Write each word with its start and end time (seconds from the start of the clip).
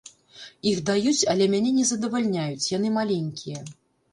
Іх 0.69 0.79
даюць, 0.89 1.27
але 1.33 1.45
мяне 1.55 1.71
не 1.77 1.83
задавальняюць, 1.91 2.69
яны 2.77 2.89
маленькія. 2.99 3.59